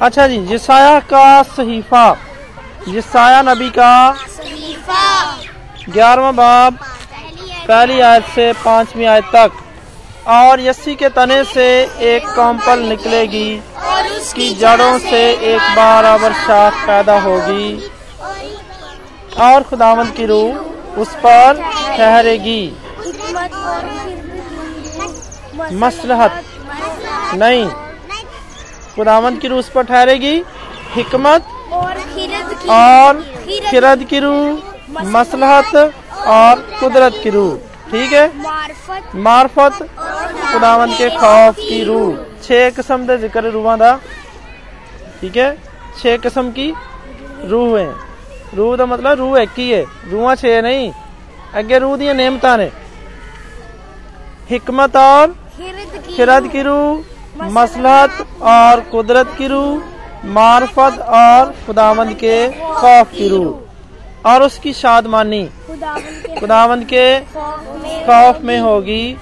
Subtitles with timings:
[0.00, 2.16] अच्छा जी जिसाया का सहीफा।
[2.88, 5.04] जिसाया नबी का सहीफा।
[5.88, 6.74] ग्यारहवा बाब
[7.68, 9.52] पहली आयत से पांचवी आयत तक।
[10.28, 11.66] और यस्सी के तने से
[12.08, 13.62] एक कॉम्पल निकलेगी
[14.16, 15.22] उसकी जड़ों से
[15.52, 17.90] एक बराबर शाख पैदा होगी।
[19.40, 21.62] और खुदावंद की रूह उस पर
[21.96, 22.62] ठहरेगी।
[25.74, 26.42] मसलहत।
[27.34, 27.66] नहीं
[28.96, 30.34] खुदावन की रूह उस पर ठहरेगी।
[30.90, 33.20] हिकमत और
[33.70, 35.74] खिरद की रूह मसलहत
[36.28, 37.56] और कुदरत की रूह
[37.90, 38.26] ठीक है?
[39.16, 39.82] मार्फत
[40.52, 43.94] खुदावन के खौफ की रूह छे किस्म के ज़िक्र रूहां का
[45.20, 45.56] ठीक है?
[46.00, 46.72] छे किस्म की
[47.44, 47.90] रूह है।
[48.56, 50.90] रूह का मतलब रूह एक ही है। रूह छे नहीं।
[51.54, 52.70] अगे रूह दिया नियमता ने।
[54.50, 55.34] हिकमत और
[56.08, 57.04] खिरद की रूह
[57.42, 59.82] मसलहत और कुदरत की रूह,
[60.26, 65.44] मार्फत और खुदावंद के खौफ की रूह। और उसकी शादमानी
[66.38, 67.20] खुदावंद के
[68.06, 69.16] खौफ में होगी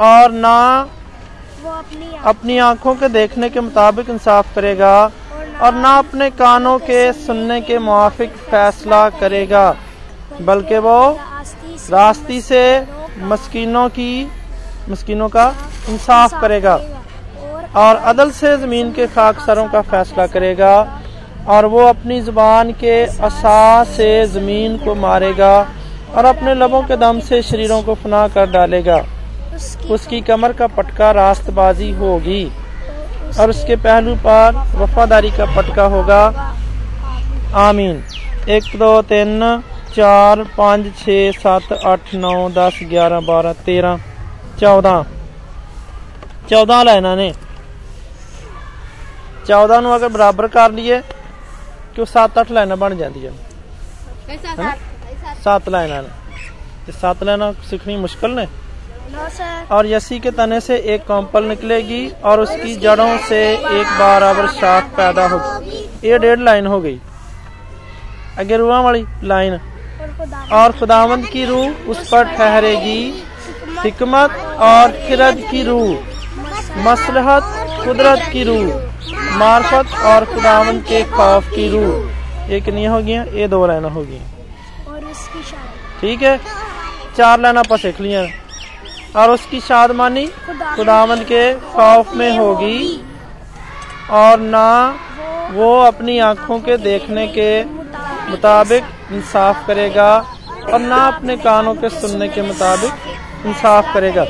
[0.00, 0.58] और ना
[2.24, 4.94] अपनी आँखों के देखने के मुताबिक इंसाफ करेगा
[5.62, 9.70] और ना अपने कानों के सुनने के मुआफिक फैसला करेगा,
[10.40, 10.98] बल्कि वो
[11.90, 12.64] रास्ती से
[13.24, 14.12] मस्किनों की
[14.90, 15.52] मस्किनों का
[15.88, 16.78] इंसाफ करेगा।
[17.76, 20.74] और अदल से ज़मीन के खाकसरों का फैसला करेगा
[21.48, 22.94] और वो अपनी ज़ुबान के
[23.26, 25.54] असा से ज़मीन को मारेगा
[26.16, 29.04] और अपने लबों के दम से शरीरों को फना कर डालेगा।
[29.90, 32.44] उसकी कमर का पटका रास्तबाजी होगी
[33.40, 36.22] और उसके पहलू पर वफादारी का पटका होगा।
[37.58, 38.02] आमीन।
[38.48, 39.40] एक, दो, तीन,
[39.96, 44.00] चार, पाँच छे सात अठ नौ, दस, ग्यारह, बारह, तेरह,
[44.60, 45.04] चौदह।
[46.50, 47.32] चौदह लाइना ने।
[49.47, 51.01] चौदह ਨੂੰ ਅਗਰ ਬਰਾਬਰ ਕਰ ਲਈਏ
[51.95, 53.31] ਕਿ ਉਹ 7-8 ਲਾਈਨਾਂ ਬਣ ਜਾਂਦੀਆਂ
[54.27, 54.73] कैसा
[55.43, 56.09] ਸੱਤ ਲਾਈਨਾਂ ਨੇ
[56.87, 58.47] ਤੇ ਸੱਤ ਲਾਈਨਾਂ ਸਿੱਖਣੀ ਮੁਸ਼ਕਲ ਨੇ
[59.11, 63.39] नो सर और यसी के तने से एक कॉम्पल निकलेगी और उसकी जड़ों से
[63.71, 66.99] एक बराबर शाख पैदा होगी ये डेढ़ लाइन हो गई
[68.39, 73.01] आगे रूह वाली लाइन और खुदा और खुदावंद की रूह उस पर ठहरेगी
[73.79, 78.84] हिकमत और खिरद की रूह मसलहत कुदरत की रूह
[79.37, 84.03] मार्फत और खुदावंद के खौफ की रूह ये कितनी हो गई ये दो लाइना हो
[84.03, 84.21] गई
[84.87, 86.37] और उसकी शादी ठीक है
[87.17, 88.25] चार लाइन आप सीख लिया
[89.15, 90.25] और उसकी शादमानी
[90.75, 92.79] खुदावंद के खौफ में होगी
[94.11, 94.67] और ना
[95.51, 97.49] वो अपनी आंखों के देखने के
[98.29, 100.11] मुताबिक इंसाफ करेगा
[100.63, 104.25] और ना अपने कानों के सुनने के मुताबिक इंसाफ करेगा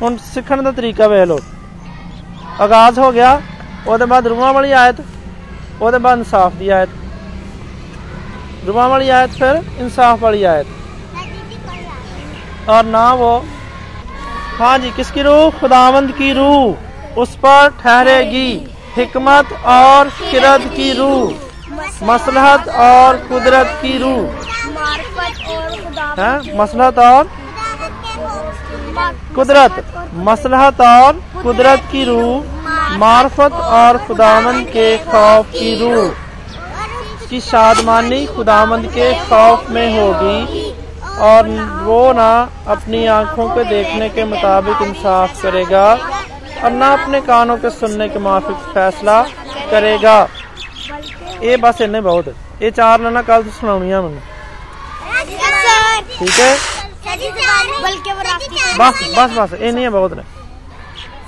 [0.00, 1.38] ਹੁਣ ਸਿੱਖਣ ਦਾ ਤਰੀਕਾ ਵੇਖ ਲਓ
[2.60, 3.40] ਆਗਾਜ਼ ਹੋ ਗਿਆ
[3.81, 4.97] उसके बाद ਰੂਹਾਂ वाली आयत
[5.81, 6.89] ਉਹਦੇ बाद इंसाफ की आयत
[8.65, 10.67] ਰੂਹਾਂ वाली आयत फिर इंसाफ वाली आयत
[12.69, 13.31] और ना वो
[14.59, 18.51] हाँ जी किसकी रूह खुदावंद की रूह उस पर ठहरेगी
[18.97, 24.23] हिकमत और किरत की रूह मसलहत और कुदरत की रूह
[26.19, 27.29] है मसलहत और
[29.35, 29.83] कुदरत
[30.23, 32.60] मसलहत और कुदरत की रूह
[32.97, 36.09] मार्फत और खुदावंद के खौफ की रूह।
[37.29, 40.63] की शादमानी खुदावंद के खौफ में होगी
[41.21, 41.49] और
[41.83, 42.31] वो ना
[42.67, 45.85] अपनी आँखों के देखने के मुताबिक इंसाफ करेगा
[46.63, 49.21] और ना अपने कानों के सुनने के माफिक फैसला
[49.71, 50.17] करेगा।
[51.43, 52.27] ये बस इन्हें बहुत।
[52.61, 54.21] ये चार लाना कल तो सुनानिया मैंने।
[56.17, 56.53] ठीक है?
[58.79, 60.23] बस बस बस ये नहीं है बहुत ने।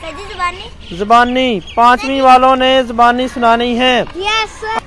[0.00, 0.96] जुबानी?
[0.96, 1.60] जुबानी?
[1.76, 4.78] पांचवी वालों ने जबानी सुनानी है। Yes sir